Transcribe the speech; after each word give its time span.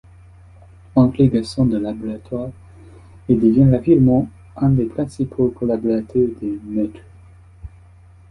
Entré 0.95 1.27
garçon 1.27 1.67
de 1.67 1.77
laboratoire, 1.77 2.49
il 3.29 3.39
devient 3.39 3.69
rapidement 3.69 4.27
un 4.55 4.69
des 4.71 4.85
principaux 4.85 5.49
collaborateurs 5.49 6.27
du 6.41 6.59
maître. 6.65 7.01